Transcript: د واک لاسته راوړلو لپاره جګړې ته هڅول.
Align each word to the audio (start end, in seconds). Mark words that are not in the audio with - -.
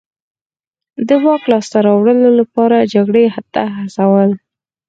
د 1.07 1.09
واک 1.23 1.43
لاسته 1.51 1.77
راوړلو 1.87 2.29
لپاره 2.39 2.89
جګړې 2.93 3.25
ته 3.53 3.61
هڅول. 3.77 4.29